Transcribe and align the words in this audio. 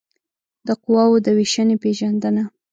د 0.67 0.69
قواوو 0.83 1.17
د 1.25 1.27
وېشنې 1.37 1.75
پېژندنه 1.83 2.43